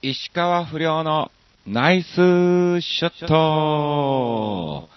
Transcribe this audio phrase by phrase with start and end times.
[0.00, 1.32] 石川不良の
[1.66, 2.06] ナイス
[2.80, 4.88] ショット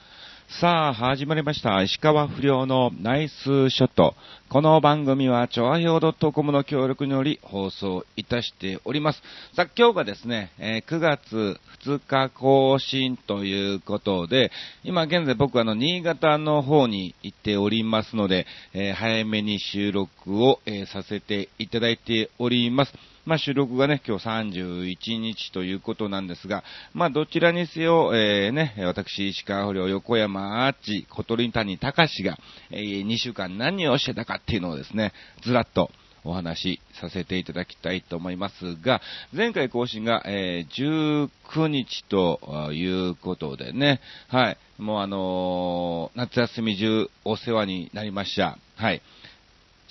[0.48, 1.82] さあ、始まりました。
[1.82, 4.14] 石川不良のナイスショット。
[4.48, 9.24] この番組は、ちょあひょう .com の協力により放送いたしております。
[9.56, 14.52] さあ、今日がですね、え9月2日更新ということで、
[14.84, 18.46] 今現在僕はあの、新潟の方に行っておりますので、
[18.76, 22.94] えー早めに収録を、えーさせていただいております。
[23.26, 32.38] まあ、収録がね、今日31日ということなんですが、まあ、どちらにせよ、えーね、私、石川不良、横山アーチ、小鳥谷隆が、
[32.72, 35.92] えー2週間何をしてたかっていうのをですね、ずらっと
[36.24, 39.02] お話しさせていただきたいと思いますが、
[39.34, 48.58] 前回更新が、えー19日ということでね、はい、もうあのー夏休み中お世話になりました。
[48.76, 49.02] はい。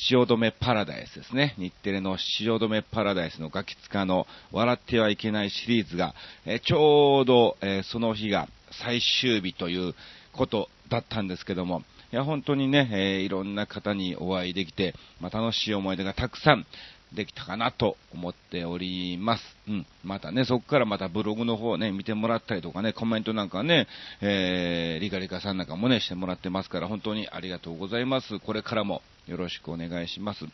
[0.08, 1.54] 汐留パラダイスですね。
[1.58, 6.14] 日テレの汐留パラダイスのガキツカの笑ってはいけないシリーズが、
[6.46, 9.94] えちょうど、えその日が最終日という
[10.32, 16.66] ことだったんですけども、いや、本当にね、えーいろんな方にお会いできて、まあ、楽しい思い出がたくさん
[17.14, 19.42] できたかなと思っております。
[19.68, 19.86] うん。
[20.04, 23.88] またね、そこからまたブログの方ね、見てもらったりとかね、コメントなんかね、
[24.20, 28.38] えー、リカリカさんなんかもね、してもらってますから、本当にありがとうございます。
[28.38, 30.44] これからもよろしくお願いします。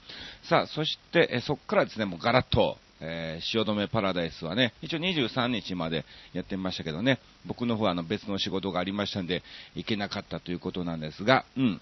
[0.49, 9.43] さあ、そして、えそこからですね、もうガラッと、えー、汐留パラダイスはね、一応23日までやってみましたけどね、僕の方はあの別の仕事がありましたんで、
[9.75, 11.81] 行けなかったということなんですが、うん。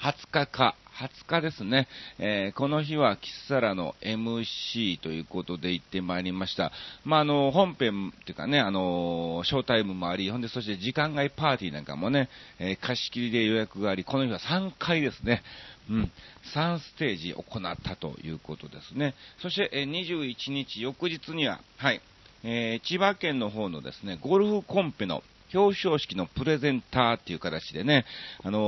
[0.00, 6.72] 20日か、20日ですね、えーこの日はキッサラの MC ということで行ってまいりました。
[7.04, 12.28] まあ、あの、本編っていうかね、あの、ショータイムもあり、ほんで、そして時間外パーティーなんかもね、
[12.58, 15.42] えー貸し切りで予約があり、この日は3回ですね、
[15.88, 16.12] うん、
[16.54, 19.14] 3ステージ行ったということですね。
[19.40, 22.02] そして、え21日、翌日には、はい、
[22.44, 28.04] えー千葉県の方のですね、ゴルフコンペの表彰式のプレゼンターっていう形でね、
[28.42, 28.60] あの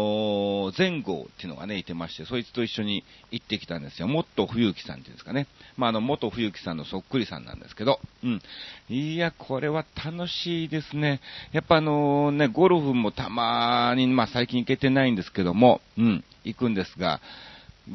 [0.71, 4.09] ー前後っていうのがね、いてまして、そいつと一緒に行ってきたんですよ。
[4.09, 5.47] 元冬木さんっていうんですかね。
[5.77, 8.43] まあ、あの、元冬木さんのそっくりさんなんですけど、うん。
[8.89, 11.21] いや、これは楽しいですね。
[11.53, 17.21] やっぱあのね、ゴルフもたまに、まあ、最近行けてないんですけども、うん、行くんですが、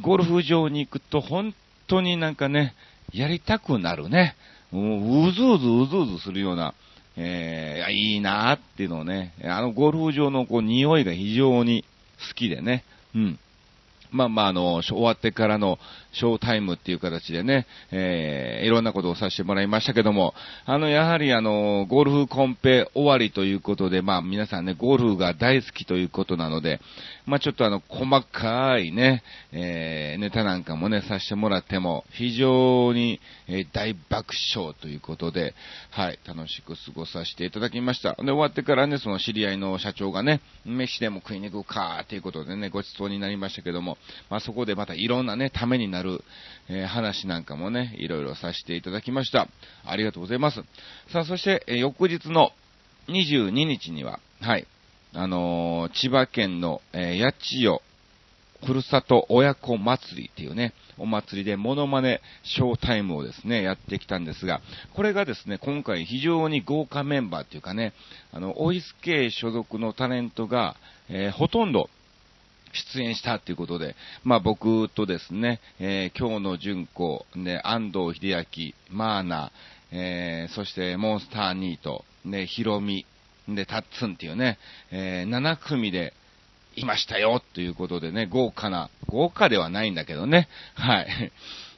[0.01, 1.53] ゴルフ場に行くと本
[1.87, 2.75] 当になんかね、
[3.13, 4.35] やりたくなるね。
[4.71, 6.73] もう、うずうずうずうずするような、
[7.17, 11.83] えーいいなーっていうのをね、あのゴルフ場のこう匂いが非常に
[12.29, 12.83] 好きでね、
[13.16, 13.39] うん。
[14.12, 15.79] まあまあ、あの、終わってからの
[16.13, 20.34] ショータイムっていう形でね、えーいろんなことをさせてもらいましたけども、
[20.66, 26.79] あの、やはりあの、ゴルフコンペ終わりということで、まあ皆さんね、ゴルフが大好きということなので、
[27.25, 35.53] まあちょっとあの、細かいね、えーネタなんかもね、させてもらっても、非常に、えー大爆笑ということで、
[35.91, 38.16] はい、楽しく過ごさせていただきました。
[38.16, 43.96] で、終わってからね、その知り合いの社長がね、飯でも食いに行くか、ということでね、ご馳走になりましたけども、
[44.29, 46.23] まあそこでまたいろんなね、ためになる、
[46.69, 49.47] えー話なんかもね、いろいろさせていただきました。
[49.85, 50.61] ありがとうございます。
[51.11, 52.51] さあ、そして、えー翌日の
[53.07, 54.67] 22日には、はい、
[55.13, 57.81] あのー千葉県の、えー八千代
[58.65, 64.61] ふるさと親子祭りっていうね、お祭りでモノマネショータイムをですね、やってきたんですが、
[64.95, 67.93] これがですね、今回非常に豪華メンバーっていうかね、
[68.31, 70.75] あの、オイス系所属のタレントが、
[71.09, 71.89] えーほとんど
[72.93, 79.51] 出演したということで、まあ僕とですね、えー今日の純子、ね、安藤秀明、マーナ、
[79.91, 83.05] えーそしてモンスターニート、ね、ヒロミ、
[83.47, 84.57] で、タッツンっていうね、
[84.91, 86.13] えー7組で
[86.75, 91.31] いましたよということでね、豪華な、豪華ではないんだけどね、はい。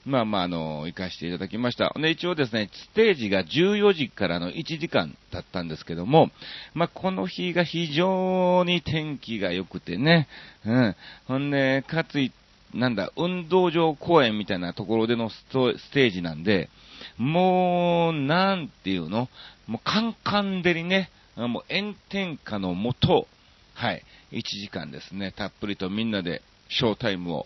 [0.10, 1.94] まあまあ、あの、行かせていただきました。
[1.96, 6.32] で、一応ですね、ステージが14時からの1時間だったんですけども、
[6.74, 10.28] まあ、この日が非常に天気が良くてね、
[10.66, 10.96] うん。
[11.28, 12.32] ほんで、かつい、
[12.74, 16.70] なんだ、運動場公園みたいなところでのストステージなんで、
[17.18, 19.30] もう、なんていうの？
[19.68, 23.28] もう、カンカン照りね、もう炎天下のもと、
[23.76, 27.46] はい、1時間ですね、たっぷりとみんなでショータイムを、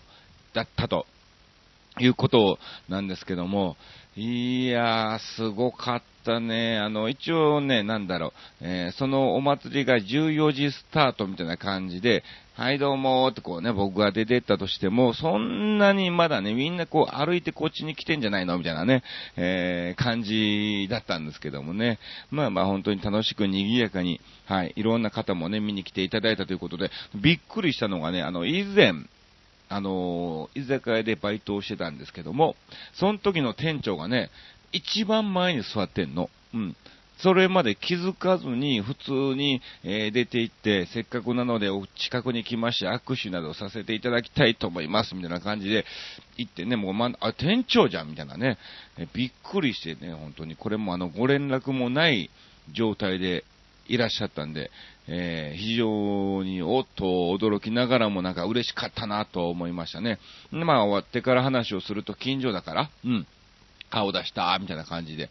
[0.54, 1.06] だったと
[2.00, 2.60] いうこと
[2.90, 3.78] なんですけども、
[4.16, 6.78] いやー、すごかったね。
[6.78, 8.32] あの、一応ね、なんだろう、
[8.62, 12.24] えーそのお祭りが14時スタートみたいな感じで、
[12.56, 19.02] はいどうもーってこうね、僕が出てったとしても、そんなにまだね、みんなこう歩いてこっちに来てんじゃないのみたいなね、
[19.36, 21.98] えー感じだったんですけどもね。
[22.30, 28.94] まあまあ本当に楽しく賑やかに、はい、いろんな方もね、見に来ていただいたということで、びっくりしたのがね、あの、以前、
[29.70, 32.56] あの居酒屋でバイトをしてたんですけども、
[32.94, 34.30] その時の店長がね、
[34.72, 36.30] 一番前に座ってんの。
[36.54, 36.76] うん。
[37.20, 45.86] それまで気づかずに普通に、え、出て行って、せっかくなのでお近くに来まして握手などさせていただきたいと思います、みたいな感じで
[46.38, 48.58] 行ってね、もう、ま、あ、店長じゃん、みたいなね、
[49.14, 52.30] びっくりしてね、本当に、これもあの、ご連絡もない
[52.74, 53.46] 状態で
[53.88, 54.72] いらっしゃったんで、
[55.08, 60.20] えー、非常におっと驚きながらもなんか嬉しかったなと思いましたね。
[60.52, 63.28] まあ終わってから話をすると近所だから、うん、
[63.90, 65.30] 顔出した、みたいな感じで、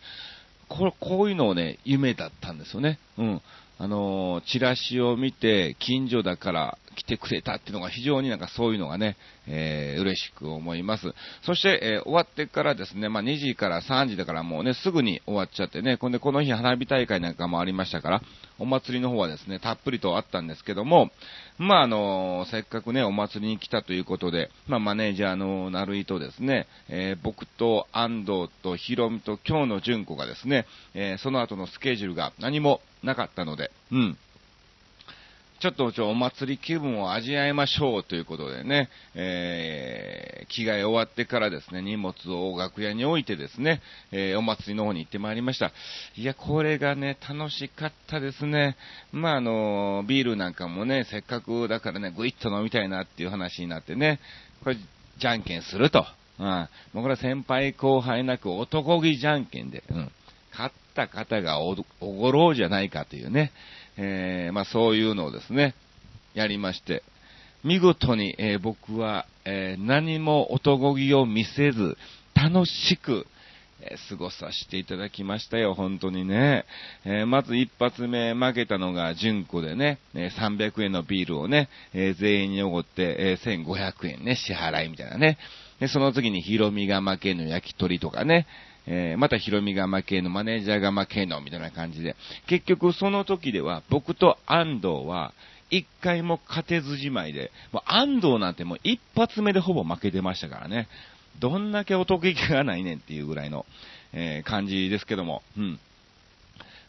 [0.68, 2.98] これ、こういうのをね、夢だったんですよね。
[3.18, 3.42] うん。
[3.78, 9.16] あのー、チラシを見て、近所だから来てくれたっていうのが非常になんかそういうのがね、
[9.46, 11.12] えー、嬉しく思います。
[11.42, 18.22] そして、えー、終わってからですね、まあ、2時から3時だからもうね、すぐに終わっちゃってね、こんでこの日花火大会なんかもありましたから、
[18.58, 21.10] お祭りの方はですね、たっぷりとあったんですけども、
[21.58, 34.18] まあ、あのー、せっかくね、お祭りに来たということで、まあ、マネージャーの成井とですね、えー、僕と安藤とヒロミと今日の純子がですね、えー、その後のスケジュールが何もなかったので、うん。
[35.62, 43.80] ちょっとちょお祭り気分を味わいましょうということでね、えー、着替え終わってからですね、荷物を楽屋に置いてですね、
[44.10, 45.70] えー、お祭りの方に行ってまいりました。
[46.16, 48.76] いや、これがね、楽しかったですね。
[49.12, 54.18] まあ、あの、ビールなんかもね、せっかくだからね、ぐいっと飲みたいなっていう話になってね、
[54.64, 54.76] これ、
[55.16, 56.04] じゃんけんすると。
[56.40, 56.44] うん。
[56.44, 60.10] もうこれは先輩後輩なく男気じゃんけんで、うん。
[60.50, 63.52] 勝った方がおごろうじゃないかというね、
[63.96, 65.74] えー、まあそういうのをですね、
[66.34, 67.02] やりまして、
[67.64, 71.96] 見事に、えー、僕は、えー、何も男気を見せず、
[72.34, 73.26] 楽しく、
[73.84, 76.64] え過ごさせていただきましたよ、本当にね。
[77.04, 85.36] えまず一発目負けたのが純子でね、え300円のビールをね、え全員におごって、え1500円ね、支払いみたいなね。
[85.80, 88.46] で、その次にヒロミが負けの焼き鳥とかね、
[88.86, 95.32] えー、またヒロミが負けの、マネージャーが負けの、みたいな感じで、結局その時では、僕と安藤は、
[95.70, 100.86] 一回も勝てずじまいで、もう安藤なんてもう一発目でほぼ負けてましたからね。
[101.40, 103.64] どんだけお得意気がないねんっていうぐらいの、
[104.12, 105.80] えー、感じですけども、うん。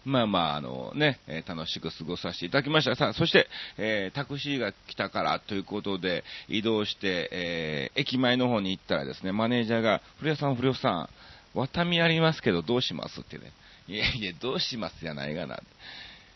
[0.05, 2.95] まあまあ、あのね、え、楽しく過ごさせていただきました。
[2.95, 3.47] さあ、そして、
[3.77, 11.09] えー、タクシーが来たからということで、移動して、えー、駅前の方に行ったらですね、マネージャーが、古谷さん、古谷さん、
[11.53, 13.51] ワタミありますけどどうしますってね。
[13.87, 15.59] いやいや、どうしますじゃないがな。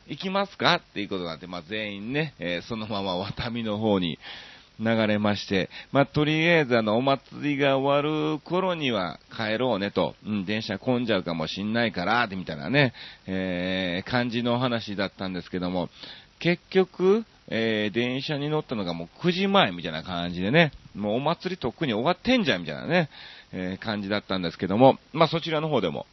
[0.08, 4.20] 行きますかっていうことなんで、まあ、全員ね、えー、そのままワタミの方に
[4.80, 12.94] 流れまして、まあ、とりあえずあの、お祭りが終わる頃には帰ろうねと、うん、電車混んじゃうかもしんないから、ってみたいなね、
[13.26, 15.90] えー、感じのお話だったんですけども、
[16.40, 23.10] 結局、えー、電車に乗ったのがもう9時前みたいな感じでね、もうお祭りとっくに終わってんじゃんみたいなね、
[23.54, 26.06] えー、感じだったんですけども、まあそちらの方でも、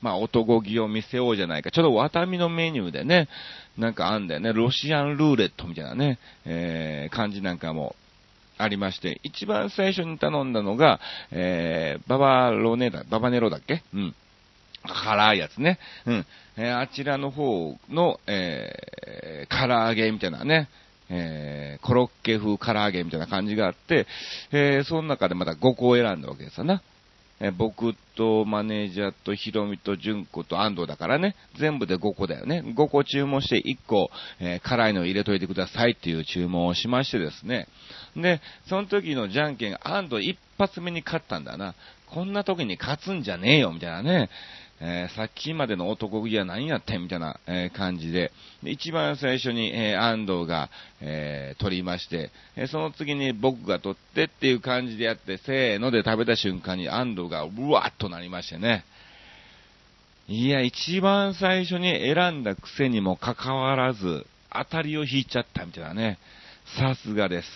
[0.00, 1.70] まあ男気を見せようじゃないか。
[1.70, 3.28] ちょっとワタミのメニューでね、
[3.76, 7.96] なんかあんだよね、ロシアンルーレットみたいなね、えー、感じなんかも
[8.56, 11.00] ありまして、一番最初に頼んだのが、
[11.32, 13.82] えー、ババロネだ、ババネロだっけ？
[13.92, 14.14] うん。
[14.86, 15.78] 辛いやつね。
[16.06, 16.26] うん。
[16.56, 20.68] えー、あちらの方の、えー、唐揚げみたいなね、
[21.10, 24.06] えー、コロッケ風唐揚げみたいな感じがあって、
[24.52, 26.82] えー、その中でまた5個を選んだわけですよな。
[27.40, 32.62] えー、僕とマネージャーとヒロミと純子と安藤だからね、全部で5個だよね。
[32.76, 34.10] 5個注文して1個、
[34.40, 37.66] えー、辛いの入れといてくださいっていう注文をしましてですね。
[38.14, 41.74] で、その時のじゃんけん、安藤一発目に勝ったんだな。
[42.06, 44.30] こんな時に勝つんじゃねえよ、みたいなね。
[44.82, 48.32] えー、さっきまでの男気は何やってんみたいな、えー、感じで、
[48.64, 50.70] 一番最初に、えー、安藤が、
[51.00, 58.84] えー取りまして、えその次に僕が取ってっていう感じでやって、せーので食べた瞬間に安藤がうわっとなりましてね。
[60.26, 66.18] いや、一番最初に選んだくせにもかかわらず、当たりを引いちゃったみたいなね。
[66.78, 67.48] さすがです。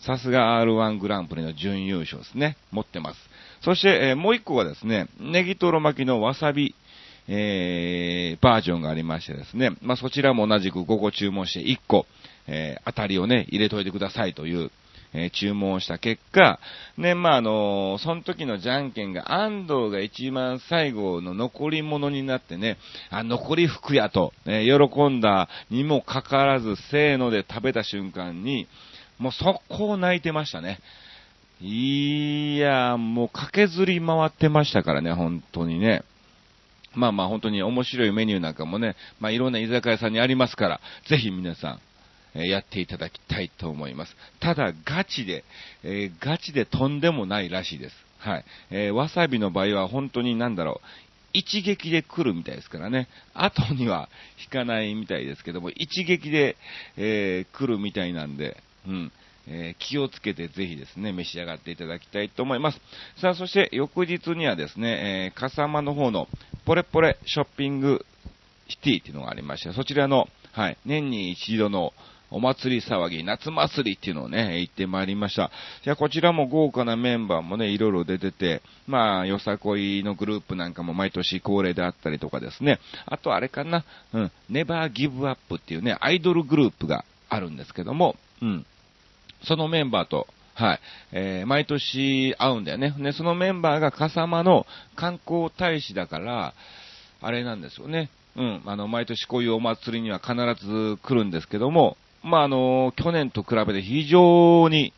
[0.00, 2.56] さすが R1 グランプリの準優勝ですね。
[2.70, 3.31] 持ってます。
[3.62, 6.74] そして、えー、もう一個がですね、ネギトロ巻きのわさび、
[7.28, 12.06] えー、バージョンがありましてですね、まあ、そちらも同じく5個注文して1個、
[12.48, 14.72] えー、当たりをね、入れといてくださいという、
[15.14, 16.58] えー、注文をした結果、
[16.96, 22.78] ね、まあ、あのー、その時のじゃんけんが安藤が一番最後の残り物になってね、
[23.10, 28.66] あ、残り服やと、え喜んだにもかかわらず、せーので食べた瞬間に、
[29.18, 30.80] もう速攻泣いてましたね。
[31.64, 36.02] いや、もう駆けずり回ってましたからね、本当にね。
[36.94, 41.80] まあまあ本当に面白いメニューなんかもね、まあいろんな居酒屋さんにありますから、ぜひ皆さん、
[42.34, 44.16] えやっていただきたいと思います。
[44.40, 45.44] ただ、ガチで、
[45.84, 47.96] えー、ガチでとんでもないらしいです。
[48.18, 48.44] はい。
[48.70, 50.86] えー、わさびの場合は本当になんだろう、
[51.32, 53.08] 一撃で来るみたいですからね。
[53.34, 54.08] 後には
[54.42, 56.56] 引かないみたいですけども、一撃で、
[56.96, 58.56] えー、来るみたいなんで、
[58.88, 59.12] うん。
[59.48, 62.80] えー、気をつけてぜひですね、召し上がっていただきたいと思います。
[63.20, 66.28] さあ、そして翌日にはですね、えー、笠間の方の
[66.64, 68.04] ポレポレショッピング
[68.68, 71.92] シティっていうのがありまして、そちらの、はい、年に一度の
[72.32, 75.50] お祭り騒ぎ、夏祭りっていうのをね、行ってまいりました。
[75.84, 82.80] じゃこちらも豪華なメンバーもね、いろいろ出てて、まあ、よさこいのグループなんかも毎年恒例であったりとかですね。
[83.04, 83.84] あとあれかな、
[84.14, 88.66] うん、ネバーギブアップっていうね、アイドルグループがあるんですけども、うん。
[89.44, 90.80] そのメンバーと、はい。
[91.12, 92.94] えー、毎年会うんだよね。
[92.98, 96.54] で、そのメンバーが笠間の観光大使だから、
[97.22, 98.10] あれなんですよね。
[98.36, 98.62] うん。
[98.66, 100.34] あの、毎年こういうお祭りには必
[100.64, 104.92] ず来るんですけども、まあ、あの、去年と比べて非常に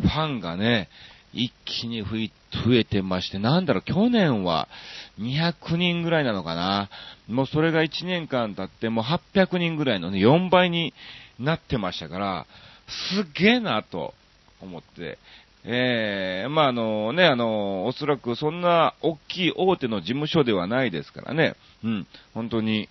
[0.00, 0.88] ファンがね、
[1.32, 4.68] 一気に増えてまして、なんだろう、去年は
[5.18, 6.90] 200人ぐらいなのかな。
[7.28, 10.92] もうそれが1年間経ってもう800人ぐらいのね、4倍に
[11.38, 12.46] なってましたから、
[12.88, 14.14] すげえなと
[14.60, 15.18] 思って、
[15.64, 22.88] えー、まあ、あのね、あの、おそらくそんな大きい大手の事務所ではないですからね、うん、本当に、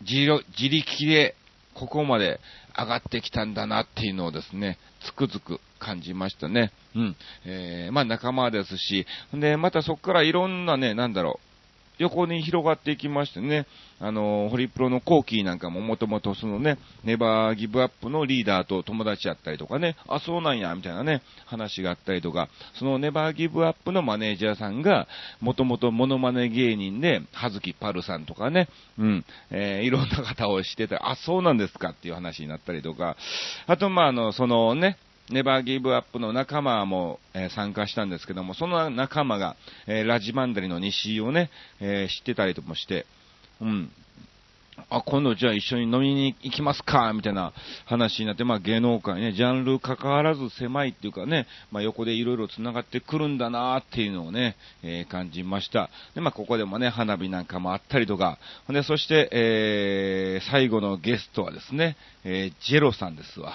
[0.00, 0.24] 自
[0.68, 1.36] 力で
[1.74, 2.40] ここまで
[2.76, 6.72] 上がってきたんだなっていうのをですね、つくづく感じましたね。
[6.94, 7.16] うん。
[7.46, 11.53] えー、まあ仲間ですし、で、またそこからいろんなね、なんだろう、
[11.98, 13.66] 横に広がっていきましてね、
[14.00, 25.06] あの、ホリプロのコーキーなんかももともとそのね、ネバーギブアップのリーダーと友達やったりとかね、あ、そうなんや、みたいなね、話があったりとか、そのネバーギブアップのマネージャーさんが、
[25.40, 33.16] もともとモノマネ芸人で、はずきパルさんとかね、うん、えー、いろんな方をしてて、あ、そうなんですかっていう話になったりとか、
[33.66, 34.98] あと、まあ、あの、そのね、
[35.30, 41.50] ネバーギブアップの仲間も、えー、参加したんですけども、その仲間が、えー、ラジマンダリの西をね、
[41.80, 43.06] えー、知ってたりともして、
[43.60, 43.90] うん。
[44.90, 47.52] あ、今度じゃあ一緒に飲みに行きますかみたいな
[47.86, 55.90] 話になって、まあ芸能界ね、ジャンル関わらず狭いっていうかね、まあ横でいろいろ繋がってくるんだなっていうのをね、え、感じました。
[56.14, 58.38] で、まあここでもね、花火なんかもあったりとか、
[58.68, 63.54] で、そして、え、最後のゲストはですね、え、ジェロさんですわ。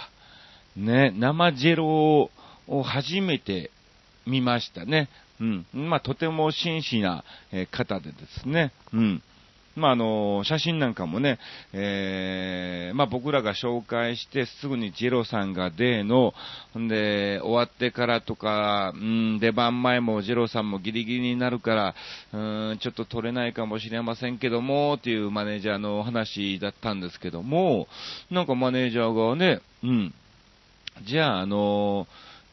[0.75, 2.29] ね、生ジェロ
[2.67, 3.71] を初めて
[4.25, 5.09] 見ましたね。
[5.39, 5.65] うん。
[5.73, 7.23] まあ、とても真摯な
[7.71, 8.71] 方でですね。
[8.93, 9.23] うん。
[9.75, 11.39] まあ、あの、写真なんかもね、
[11.73, 16.33] えー、まあ、僕らが紹介してすぐにジェロさんが出の、
[16.77, 21.95] んで、終わってからとか、うん、出番前もジェロさんもギリギリになるか
[22.33, 22.39] ら、
[22.71, 27.87] うん、ちょっと撮れないかもしれませんけども、っていうマネージャーの話だったんですけども、
[28.29, 30.13] なんかマネージャーがね、うん、
[31.03, 32.07] じゃあ、あの、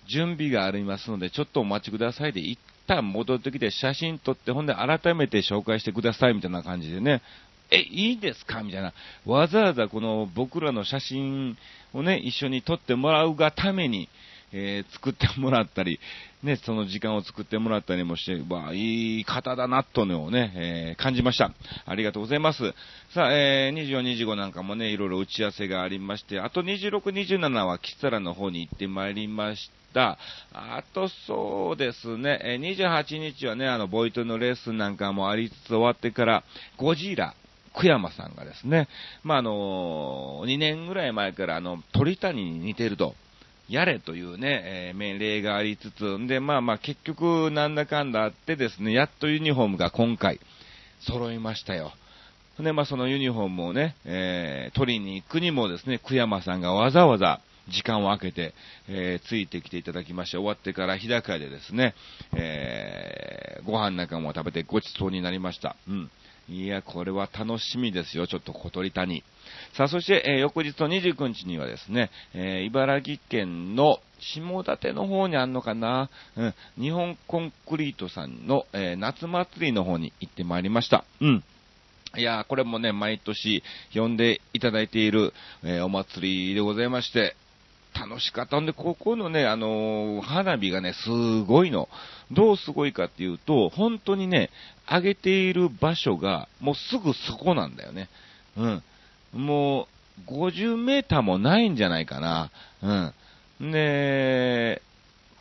[0.09, 7.23] 準備がありますので、ちょっとお待ちくださいで、一旦戻ってきて写真撮って、ほんで改めて紹介してくださいみたいな感じでね、
[7.71, 8.93] え、いいですかみたいな。
[9.25, 11.57] わざわざこの僕らの写真
[11.93, 14.09] をね、一緒に撮ってもらうがために、
[14.53, 15.99] えー、作ってもらったり、
[16.43, 21.53] ね、その時間を作ってもらったりもして、わいい方だな、とのをね、えー、感じました。
[21.85, 22.75] ありがとうございます。
[23.15, 30.19] さあ、えー、24、25なんかもね、いろいろ打ち合わせがありまして、あと26、27はキサラの方に行ってまいりました。
[30.53, 36.45] あとそうですね、え28日はね、あの、ボイトのレッスンなんかもありつつ終わってから、
[36.77, 37.35] ゴジラ、
[37.75, 38.89] 久山さんがですね、
[39.23, 43.15] まあ、あの2年ぐらい前からあの、鳥谷に似てると。
[43.69, 50.41] やれというね、えー、命令がありつつ、んで、まあまあ結局なんだかんだあってですね、やっとユニフォームが今回
[51.01, 51.93] 揃いましたよ。
[52.61, 58.55] で、まあそのユニフォームをね、えー、取りに行くにもですね、久山さんがわざわざ時間を空けて、
[58.89, 61.95] えー、ついてきていただきまして、終わってから日高屋でですね、
[62.37, 65.77] えー、ご飯なんかも食べてごちそうになりました。
[65.89, 66.11] うん。
[66.49, 69.25] いや、これは楽しみですよ、ちょっと小鳥谷。
[69.77, 81.05] さあ、そして、えー、翌日の29日にはですね、えー、茨城県の下館の方にあんのかな、うん、日本コンクリートさんの、えー、夏祭りの方に行ってまいりました。
[81.21, 81.45] うん。
[82.17, 83.63] いやこれもね、毎年
[83.93, 85.35] 呼んでいただいている、
[85.65, 87.37] えお祭りでございまして、
[87.99, 91.09] 楽しかったんで、ここのね、あのー、花火がね、す
[91.43, 91.89] ごいの。
[92.31, 94.51] どうすごいかっていうと、本当にね、
[94.89, 98.09] 上げている場所が、もうすぐそこなんだよね。
[98.57, 98.83] うん。
[99.33, 99.89] も
[100.27, 102.51] う、50メーターもないんじゃないかな。
[103.61, 103.73] うん。
[103.73, 104.83] で、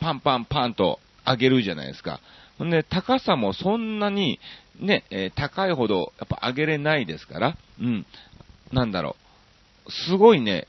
[0.00, 2.20] パンパンパンと上げるじゃないですか。
[2.60, 4.38] で、高さもそんなに、
[4.80, 8.06] ね、えー、高いほど、やっぱ上げれないですから、うん。
[8.72, 9.16] なんだろ
[9.86, 9.92] う。
[9.92, 10.66] すごいね、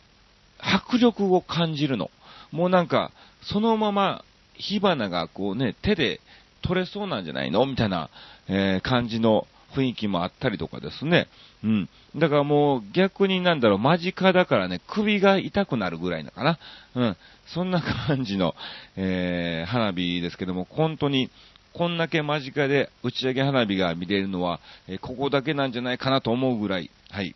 [0.60, 2.10] 迫力を感じるの。
[2.52, 3.12] もうなんか、
[3.44, 4.24] そのまま
[4.56, 6.20] 火花がこうね、手で
[6.62, 7.66] 取れそうなんじゃないの？
[7.66, 8.10] みたいな、
[8.48, 11.28] えー、感じの雰囲気もあったりとかですね。
[11.64, 11.90] うん。
[12.16, 16.60] だからもう逆になんだろう、間近だからね、首が痛くなるぐらいなかな。
[16.96, 17.18] うん。
[17.48, 18.56] そんな感じの、
[18.96, 21.30] えー、花火ですけども、本当に、
[21.74, 27.36] こんだけ間近で打ち上げ花火が見れるのは、えー、ここだけなんじゃないかなと思うぐらい、はい、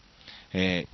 [0.54, 0.88] え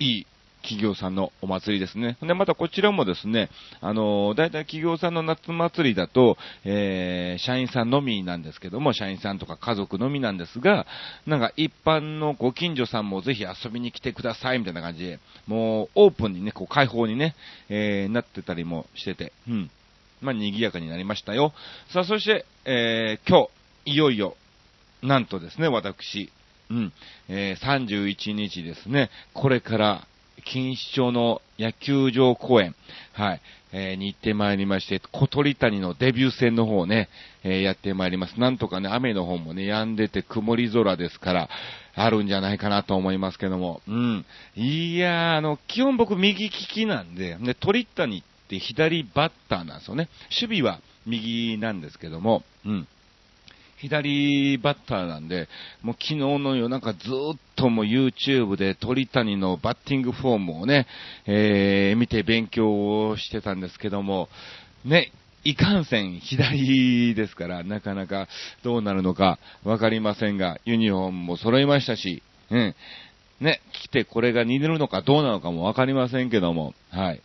[0.00, 0.26] ー、いい
[0.70, 2.16] 企業さんのお祭りですね。
[2.22, 3.50] で、またこちらもですね、
[3.80, 10.86] あの、大体企業さんの夏祭りだと、えー、社員さんのみなんですけども、社員さんとか家族のみなんですが、
[11.26, 17.34] なんか一般のご近所さんもぜひ遊びに来てくださいみたいな感じで、もうオープンにね、こう開放にね、
[17.68, 19.70] えー、なってたりもしてて、うん。
[20.20, 21.52] まあ、賑やかになりましたよ。
[21.92, 23.48] さあ、そして、えー、今
[23.86, 24.36] 日、いよいよ、
[25.02, 26.30] なんとですね、私、
[26.70, 26.92] うん、
[27.28, 30.06] えー、31日ですね、これから
[30.40, 32.74] 錦糸町の野球場公演、
[33.12, 33.40] はい、
[33.72, 37.08] えー、に行ってまいりまして、小鳥谷のデビュー戦の方をね、
[37.44, 38.38] えー、やってまいります。
[38.38, 41.48] なんとかね、雨の方もね、止んでて曇り空ですから、
[41.94, 44.24] あるんじゃないかなと思いますけども、うん。
[44.56, 50.08] いやー、あの、基本僕右利きなんで、ね、鳥谷って左バッターなんですよね。
[50.40, 52.88] 守備は右なんですけども、うん。
[53.80, 55.48] 左バッターなんで、
[55.82, 60.86] もう昨日の夜中ずっともう YouTube で鳥谷のバッティングフォームをね、
[61.26, 64.28] えー、見て勉強をしてたんですけども、
[64.84, 65.12] ね、
[65.44, 68.28] いかんせん左ですから、なかなか
[68.62, 72.74] どうなるのかわかりませんが、ユニフォームも揃いましたし、うん。
[73.40, 77.22] ね、来てこれが似てるのかどうなのかもわかりませんけども、はい。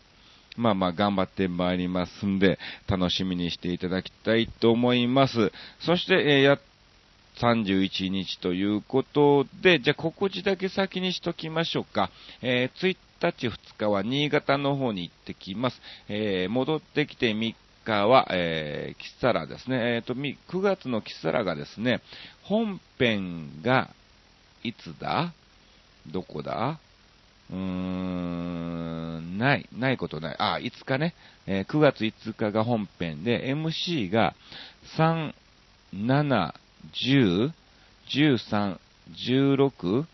[0.56, 5.52] まあまあ頑張ってまいりますんで、楽しみにしていただきたいと思います。
[5.82, 6.60] そして、えー、や、
[7.38, 12.10] 31日ということで、じゃあ告知だけ先にしときましょうか。
[12.42, 15.82] えー、1日、2日は新潟の方に行ってきます。
[16.08, 19.96] えー、戻ってきて3日は、えー、キサラですね。
[19.96, 22.02] えっ、ー、と、9月のキサラがですね、
[22.44, 23.90] 本編が、
[24.64, 25.34] いつだ？
[26.08, 26.80] どこだ？
[27.52, 30.36] うーん、ない、ないことない。
[30.40, 31.14] あ、5日ね。
[31.48, 34.34] えー、9月5日が本編で、MC が
[34.98, 35.34] 3、
[35.94, 36.54] 7、
[36.94, 37.52] 10、
[38.10, 38.80] 13、
[39.30, 40.06] 16、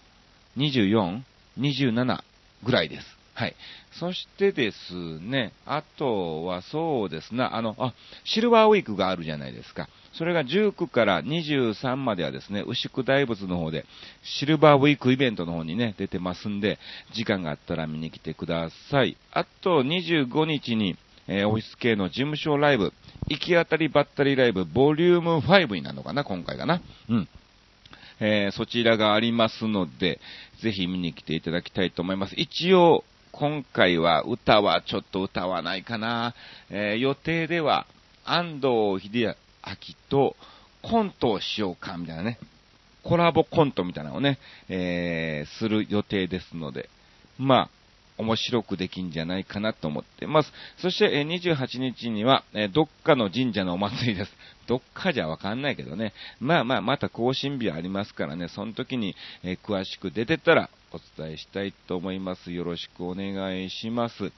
[0.58, 1.21] 24、
[1.58, 2.23] 27
[2.63, 3.08] ぐらいです。
[3.34, 3.56] はい。
[3.93, 7.93] そしてですね、あとはそうですね、あの、あ、
[8.25, 9.88] シルバーウィークがあるじゃないですか。
[10.13, 13.86] それが19から23まではですね、牛久大仏の方で、
[14.24, 16.80] シルバーウィークイベントの方にね、出てますんで、
[17.13, 19.17] 時間があったら見に来てください。
[19.32, 20.97] あと、25日に、
[21.28, 22.93] えー、オフィス系の事務所ライブ、
[23.30, 26.82] 行き当たりばったりライブ、ボリューム5になるのかな、今回かな。
[27.10, 27.28] うん。
[28.19, 30.19] えー、そちらがありますので、
[30.62, 32.36] ぜひ見に来ていただきたいと思います。
[32.36, 36.36] 一応、今回は歌はちょっと歌わないかな。
[36.69, 37.88] えー、予定では、
[38.24, 40.36] 安藤秀秋と
[40.82, 42.39] コントをしようか、みたいなね。
[43.04, 44.38] コラボコントみたいなのをね、
[44.69, 46.89] えー、する予定ですので、
[47.38, 47.69] まあ、
[48.17, 50.52] 面白くできんじゃないかなと思ってます。
[50.78, 54.32] そして、え28日には、えどっかの神社のお祭りです。
[54.67, 56.13] どっかじゃわかんないけどね。
[56.39, 62.52] まあまあ、また更新日ありますからね、その時に、え詳しく出てたらお伝えしたいと思います。
[62.52, 64.32] よろしくお願いします。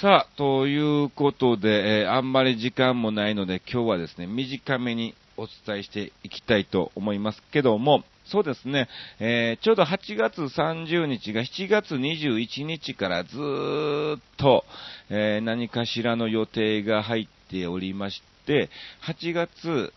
[0.00, 8.88] さあ、ということで、えー、あんまり時間もないので、今日はですね、短めにお伝えしていきたいと思いますけども、そうですね、
[9.20, 14.64] えー、ちょうど8月30日が7月21日からずーっと、
[15.10, 18.70] えー、何かしらの予定が入っておりまして、
[19.02, 19.92] 8月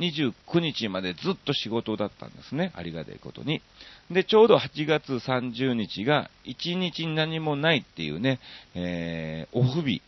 [0.00, 2.72] 29日までずっと仕事だったんですね。
[2.74, 3.62] ありがたいことに。
[4.10, 8.40] で、ちょうど8月30日が1日何もないっていうね、
[8.74, 10.02] えー、オフ日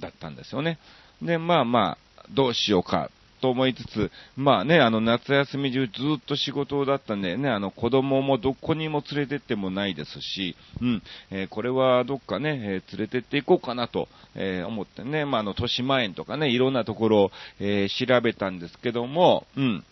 [0.00, 0.78] だったんですよね。
[1.22, 3.10] で、まあまあ、どうしようか
[3.44, 19.84] と思いつつ、まあね、あの、夏休み中ずっと仕事だったんでね、あの、子供もどこにも連れてってもないですし、うん、えー、これはどっかね、え、連れてっていこうかなと、え、思ってね、まあ、あの、豊島園とかね、いろんなところを、え調べたんですけども、うん、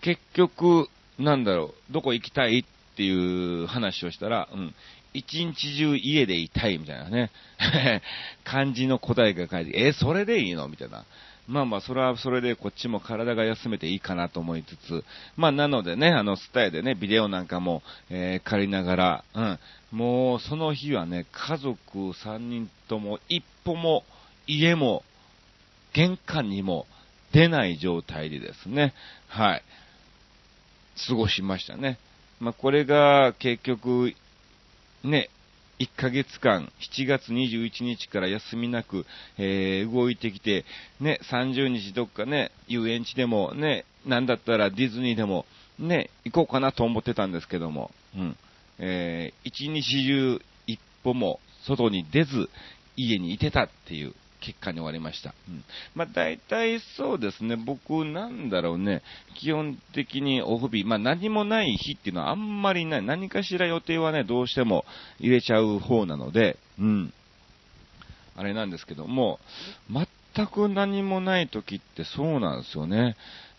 [0.00, 0.88] 結局、
[1.20, 4.74] なんだろう、どこ行きたいっていう話をしたら、うん、
[5.14, 7.30] 一日中家でいたいみたいなね、
[8.42, 11.04] 感じの答えが書いて、え、それでいいのみたいな。
[11.48, 15.04] まあまあ、それはそれでこっちも体が休めていいかなと思いつつ、
[15.36, 19.58] まあなのでね、あの、スタイでね、ビデオなんかも、えー、借りながら、うん、
[19.90, 24.04] もうその日はね、家族3人とも一歩も
[24.46, 25.02] 家も
[25.92, 26.86] 玄関にも
[27.32, 28.94] 出ない状態でですね、
[29.28, 29.62] はい、
[31.08, 31.98] 過ごしましたね。
[32.40, 34.14] まあこれが結局、
[35.02, 35.28] ね、
[35.82, 39.04] 1ヶ月間、7月21日から休みなく、
[39.36, 40.64] えー、動いてきて、
[41.00, 45.44] ね、30日どっかね、遊園地でもね、なんだったらディズニーでも、
[45.80, 48.36] ね、行こうかなと思ってたんですけども、うん。
[48.78, 52.48] えー、一日中一歩も外に出ず、
[52.96, 55.34] 家にいてたっていう結果に終わりました。
[55.48, 55.64] うん。
[55.94, 59.02] まあ大体そうですね、僕なんだろうね、
[59.36, 63.02] 基本的にオフ日、まあ何もない日っていうのはあんまりない。
[63.02, 64.84] 何かしら予定はね、どうしても
[65.18, 67.12] 入れちゃう方なので、うん。
[68.36, 69.38] あれなんですけども、
[70.34, 73.16] 全く何もない時ってそうなんですよね。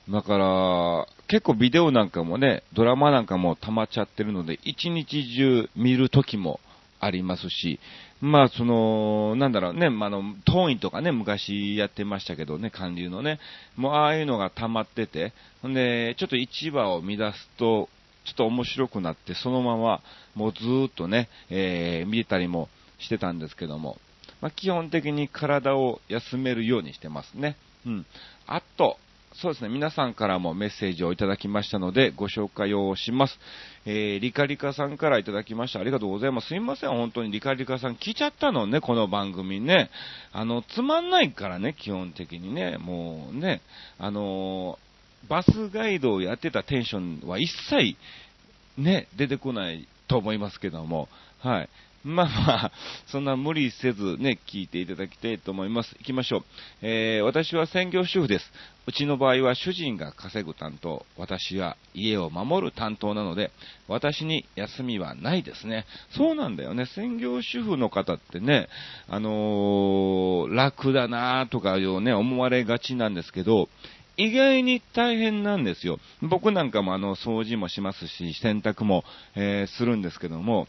[0.09, 6.59] だから、結構ビデオなんかもね、ドラマなんかも溜まっちゃってるので、一日中見る時も
[7.03, 7.79] ありますし、
[8.21, 13.39] まあ、その、なんだろうね、まあ、の、当院とかね、昔やってましたけどね、韓流のね、
[13.75, 17.89] もうああいうのが溜まってて、ほんで、ちょっと市場を乱すと、
[18.25, 20.01] ちょっと面白くなって、そのまま、
[20.35, 23.97] もうずっとね、えー、見れたりもしてたんですけども、
[24.41, 27.57] まあ、基本的に体を休めるようにしてますね。
[27.85, 28.05] うん。
[28.47, 28.97] あと、
[29.35, 33.39] そうですね、皆さんからもメッセージをいただきましたので、ご紹介をします。
[33.85, 35.79] えー、リカリカさんからいただきました。
[35.79, 36.47] ありがとうございます。
[36.47, 39.89] すいません、本当にリカリカさん聞いちゃったのね、この番組ね。
[40.31, 42.77] あの、つまんないからね、基本的にね。
[42.77, 43.61] もうね、
[43.97, 47.97] あのー、バスガイドをやってたテンションは一切、
[48.77, 51.69] ね、出てこないと思いますけども、はい。
[52.05, 52.71] まあまあ、
[53.07, 55.95] そんな無理せずね、聞いていただきたいと思います。
[55.99, 56.43] 行きましょう。
[56.81, 58.51] えー、私は専業主婦です。
[58.85, 63.51] うちの場合は主人が稼ぐ担当、私は家を守る担当なので、
[63.87, 65.85] 私に休みはないですね。
[66.09, 66.87] そうなんだよね。
[66.87, 68.67] 専業主婦の方ってね、
[69.07, 73.69] あのー、楽だなとかいうね、思われがちなんですけど、
[74.17, 75.99] 意外に大変なんですよ。
[76.21, 79.04] 僕なんかもあの、掃除もしますし、洗濯も、
[79.36, 80.67] えー、するんですけども、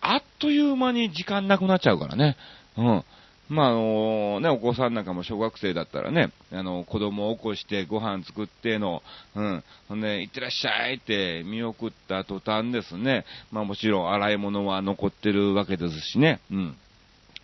[0.00, 2.36] あっという間に時間なくなっちゃうからね。
[2.76, 3.04] うん。
[3.48, 9.02] まあ、あのね、お子さんなんかも小学生だったらね、あの、子供を起こしてご飯作っての、
[9.34, 16.76] うん、ほんで、行ってらっしゃいって見送った途端ですね、まあもちろん洗い物は残ってるわけですしね、うん。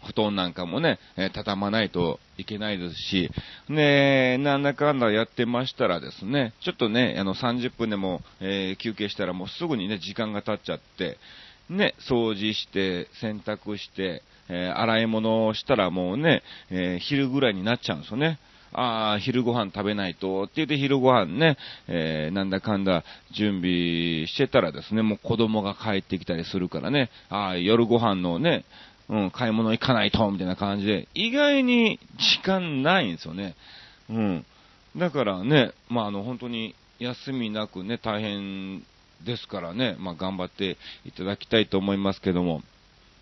[0.05, 3.31] 布団なんかもね、え、畳まないといけないですし、
[3.69, 11.19] ね、なんだかんだやってましたらですね、ちょっとね、あの30分でも、えー、休憩したらもうすぐにね、時間が経っちゃって、
[11.69, 18.39] ね、掃除して、洗濯して、えー、洗い物をしたらもうね、え昼ぐらいになっちゃうんですよね。
[18.73, 21.57] ああ、昼ご飯食べないと、って言って昼ご飯ね、
[21.89, 28.65] えー、なんだかんだ準備してたらですね、もう子供が帰ってきたりするからね、ああ、夜ご飯のね、
[29.11, 33.57] うん、買い物行かないと、みたいな感じで、意外に時間ないんですよね。
[34.09, 34.46] うん。
[34.96, 38.85] だからね、まあ、あの、本当に休みなくね、大変
[39.25, 42.62] ですからね、まあ、頑張っていただきたいと思いますけども。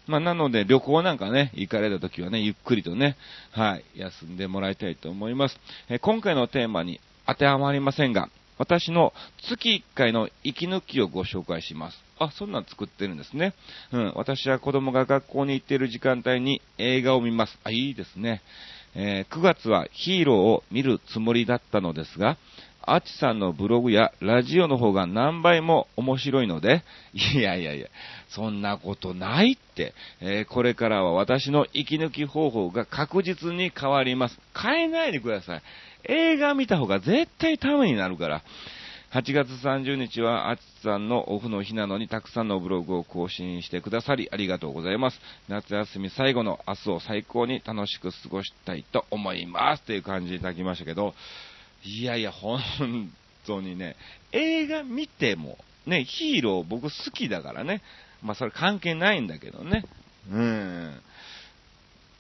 [0.07, 3.17] まあ、なので、旅行なんかね、行かれた時はね、ゆっくりとね、
[3.53, 5.59] はい、休んでもらいたいと思います。
[5.89, 9.15] え今回のテーマに当てはまりませんが、私の
[9.49, 12.08] 月1回の息抜きをご紹介します。
[12.19, 13.55] あ、そんなん作ってるんですね。
[13.93, 17.59] うん、私は子供が学校に行っている時間帯に映画を見ます。
[17.65, 18.43] あ、いいですね。
[18.95, 22.37] えー、9月はヒーローを見るつもりだったのですが、
[22.91, 27.89] アチさんのブログやラジオの方が何倍も面白いので、いやいやいや、
[28.31, 34.39] そんなことないって、えー、これからは私の息抜き方法が確実に変わります。
[34.57, 35.63] 変えないでください。
[36.05, 38.43] 映画見た方が絶対ためになるから。
[39.11, 45.19] 8月30日は、あつさんのオフの日なのにたくさんのブログを更新してくださりありがとうございます。
[45.49, 49.83] 夏休み最後の明日を最高に楽しく過ごしたいと思います。
[49.85, 51.15] という感じでいただきましたけど、
[51.85, 52.61] いやいや、本
[53.47, 53.97] 当にね、
[54.33, 57.81] 映画見ても、ね、ヒーロー僕好きだからね、
[58.23, 59.87] まあそれ関係ないんだけどね、
[60.31, 61.01] うん。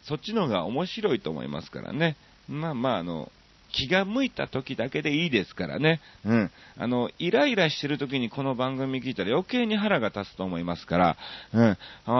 [0.05, 2.16] そっちの方が面白いと思いますからね。
[2.48, 3.31] まあまあ、あの、
[3.72, 6.00] 気が向いた時だけでいいですからね。
[6.24, 6.50] うん。
[6.76, 11.16] あの、イライラしてる時にこの番組聞いたら余計に腹が立つと思いますから、
[11.52, 11.70] うん。
[11.70, 11.76] あ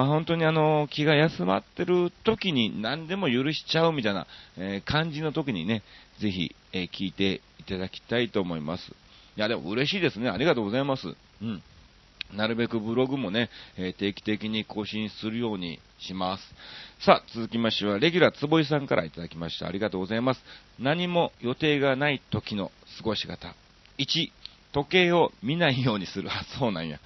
[0.07, 5.83] 本当にあの、気が休まってる時に何でも許しちゃうみたいな、えー、感じの時にね、
[6.21, 8.93] ぜひ、えー、聞いていただきたいと思います。
[9.37, 10.29] いや、でも嬉しいですね。
[10.29, 11.15] ありがとうございます。
[11.43, 11.63] うん。
[12.35, 16.45] なるべくブログもね、えー、定期的に更新するようにします。
[17.05, 19.67] さあ、続きましては、レギュラーつぼいさんからいただきました。
[19.67, 20.41] ありがとうございます。
[20.79, 23.55] 何も予定がない時の過ごし方。
[23.99, 24.31] 1、
[24.73, 26.31] 時計を見ないようにする。
[26.31, 27.01] あ、そうなんや。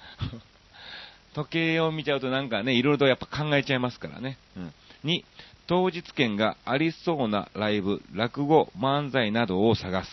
[1.33, 4.37] 時計を見ちゃうとなんかね、いろいろとやっぱ考えちゃいますからね。
[4.57, 4.73] うん。
[5.05, 5.23] 2、
[5.67, 10.09] 当日券がありそうなライブ、落語、漫才などを探す。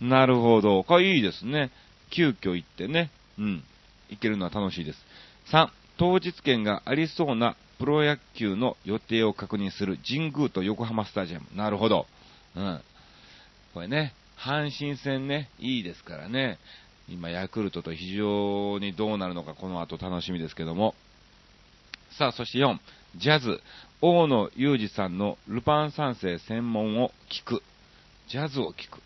[0.00, 0.84] なるほど。
[0.84, 1.70] これいいですね。
[2.10, 3.10] 急遽行ってね。
[3.38, 3.64] うん。
[4.10, 4.98] 行けるのは楽しいです。
[5.52, 11.46] 3、当日券がありそうなプロ野球の予定を確認する神宮と横浜スタジアム。
[11.54, 12.06] なるほど。
[12.54, 12.80] うん。
[13.74, 16.58] これね、阪神戦ね、いいですからね。
[17.08, 20.94] 今、ヤクルトと非常にどうなるのか、この後楽しみですけども。
[22.18, 22.78] さあ、そして4、
[23.16, 23.62] ジャズ、
[24.00, 27.62] 大野裕二さんのルパン三世専門を聞く。
[28.28, 29.00] ジャズを聞く。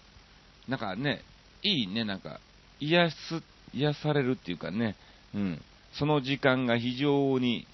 [0.69, 1.23] なんかね、
[1.63, 2.41] いいね、なんか、
[2.79, 3.43] 癒す、
[3.75, 4.97] 癒されるっていうかね、
[5.35, 5.63] うん。
[5.95, 7.67] その時間が非常に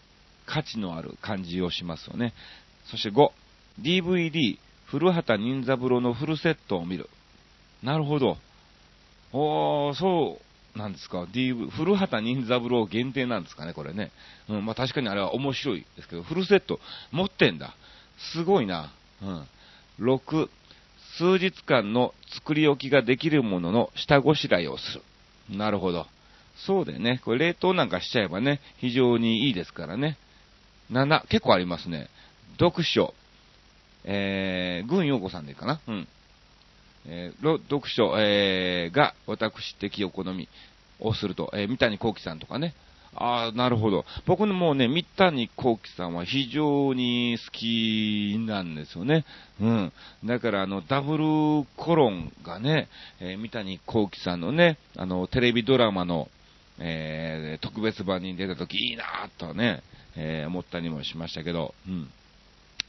[0.46, 2.32] 価値のある感じをしますよね。
[2.90, 3.30] そして5、
[3.80, 7.08] DVD、古畑任三郎のフルセットを見る。
[7.82, 8.38] なるほど。
[9.32, 10.38] おー、そ
[10.74, 11.24] うなんですか。
[11.24, 14.12] DV、古畑任三郎限定なんですかね、これね。
[14.48, 16.80] うん、まあ確かにあれは面白いですけど、フルセット
[17.10, 17.74] 持ってんだ。
[18.32, 18.92] すごいな。
[19.22, 19.46] うん。
[20.00, 20.48] 6、
[21.18, 25.02] 数日間の作り置きができるものの下ごしらえをする。
[25.50, 26.06] なるほど。
[26.56, 27.20] そうだよね。
[27.24, 30.16] これ冷凍なんかしちゃえばね、非常にいいですからね。
[30.90, 32.08] 7、結構ありますね。
[32.58, 33.14] 読書。
[34.04, 35.80] えー、軍陽子さんでいいかな。
[35.86, 36.08] うん。
[37.06, 40.48] えー、読書、えー、が私的お好み
[41.00, 42.74] をすると、えー、三谷幸喜さんとかね。
[43.18, 44.04] ああ、なるほど。
[44.26, 49.24] 僕のもうね、三谷幸喜さんは非常に好きなんですよね。
[49.60, 49.92] うん。
[50.24, 51.24] だから、あの、ダブル
[51.76, 52.88] コロンがね、
[53.20, 56.28] えー、三谷幸喜さんのね、あの、テレビドラマの、
[56.78, 59.82] えー、特別版に出た時いいなぁとね、
[60.16, 62.08] えー、思ったりもしましたけど、うん。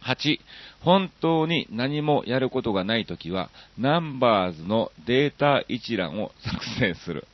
[0.04, 0.40] 8、
[0.82, 7.28] 本当に何もやることがないときは、ナンバーズのデータ一覧を作成する。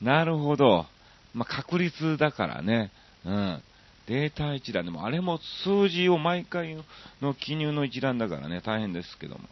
[0.00, 0.86] なるほど。
[1.34, 2.90] まあ、確率だからね。
[3.24, 3.62] うん。
[4.06, 6.76] データ一覧でも、あれも数字を毎回
[7.20, 9.48] の記入の一覧だからね、大変ですけども。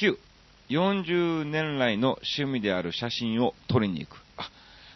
[0.00, 0.16] 9、
[0.70, 4.16] 40年来の趣味である写真を撮りに行く。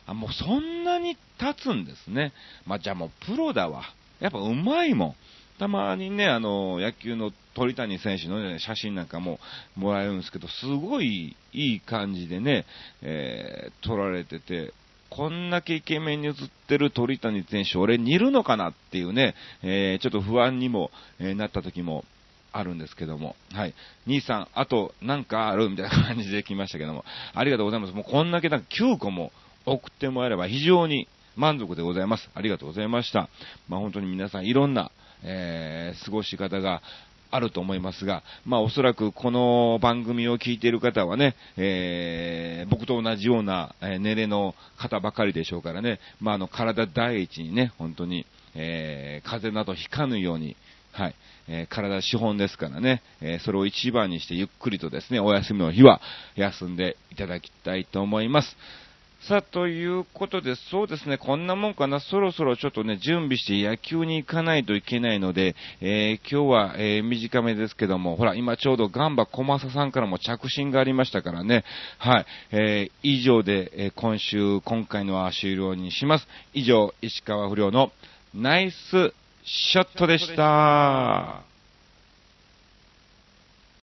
[0.07, 2.33] あ、もうそんなに経つんですね。
[2.65, 3.83] まあ、じゃあもうプロだわ。
[4.21, 5.15] やっぱうまいもん。
[5.59, 9.39] たまにね、あの、野球の鳥谷選手の、ね、写真なんかも
[9.75, 12.67] もらえるんですけど、すごいいい感じでね、
[13.03, 14.73] えー、撮られてて、
[15.11, 16.35] こんだけイケメンに映っ
[16.69, 22.05] てる鳥谷選手、俺にいるのかなっていうね、えー、ちょっと不安にも、えー、なった時も
[22.53, 23.75] あるんですけども、はい。
[24.07, 27.93] 兄さん、あとなんかあるみたいな感じで来ましたけども、ありがとうございます。
[27.93, 29.33] もうこんだけなんか9個も
[29.67, 32.31] 送ってもらえれば非常に満足でございます。
[32.35, 33.29] ありがとうございました。
[33.69, 34.91] まあ本当に皆さんいろんな、
[35.23, 36.83] えー、過ごし方が
[37.31, 50.57] あると思いますが、まあおそらくこの番組を聞いている方はね、えー、僕と同じような、え年齢の方ばかりでしょうからね、まああの体第一にね、本当に、えー、風邪などひかぬように、
[50.93, 51.15] はい。
[51.49, 56.01] えー、体資本ですからね、えー、それを一番にしてゆっくりとですね、お休みの日は
[56.37, 58.57] 休んでいただきたいと思います。
[59.29, 71.65] さあ、ということで、そうですね、こんなもんかな、そろそろちょっとね、準備して野球に行かないといけないので、えー、今日は、えー、短めですけども、ほら、今ちょうどガンバ小正さんからも着信がありましたからね、
[71.99, 76.29] はい、えー、以上で、え今週、今回のは終了にします。
[76.55, 77.91] 以上、石川不良の
[78.33, 79.13] ナイス
[79.45, 81.56] ショットでした。